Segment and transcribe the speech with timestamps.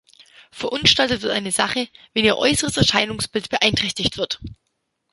[0.49, 4.39] Verunstaltet wird eine Sache, "wenn ihre äußere Erscheinung beeinträchtigt wird".